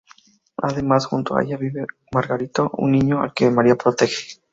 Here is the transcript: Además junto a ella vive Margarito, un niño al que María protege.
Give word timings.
Además 0.57 1.05
junto 1.05 1.35
a 1.37 1.43
ella 1.43 1.57
vive 1.57 1.85
Margarito, 2.11 2.71
un 2.79 2.91
niño 2.93 3.21
al 3.21 3.35
que 3.35 3.51
María 3.51 3.75
protege. 3.75 4.41